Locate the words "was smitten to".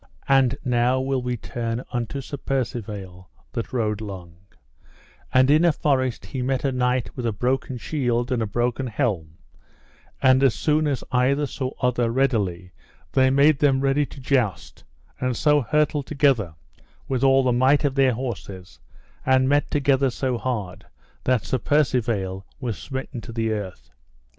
22.59-23.31